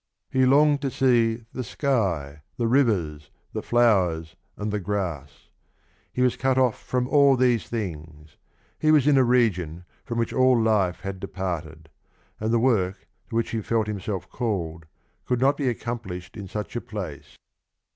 He 0.31 0.47
longed 0.47 0.81
to 0.81 0.89
see 0.89 1.45
the 1.53 1.63
sky, 1.63 2.41
the 2.57 2.65
rivers, 2.65 3.29
the 3.53 3.61
flowers 3.61 4.35
and 4.57 4.71
the 4.71 4.79
grass; 4.79 5.49
he 6.11 6.23
was 6.23 6.35
cut 6.35 6.57
off 6.57 6.81
from 6.81 7.07
all 7.07 7.37
these 7.37 7.69
things; 7.69 8.35
he 8.79 8.89
was 8.91 9.05
in 9.05 9.15
a 9.15 9.23
region 9.23 9.85
from 10.03 10.17
which 10.17 10.33
all 10.33 10.59
life 10.59 11.01
had 11.01 11.19
departed, 11.19 11.87
and 12.39 12.51
the 12.51 12.57
work 12.57 13.01
to 13.29 13.35
which 13.35 13.51
he 13.51 13.61
felt 13.61 13.85
himself 13.85 14.27
called 14.27 14.87
could 15.25 15.39
not 15.39 15.55
be 15.55 15.69
accomplished 15.69 16.35
in 16.35 16.47
such 16.47 16.75
a 16.75 16.81
place. 16.81 17.37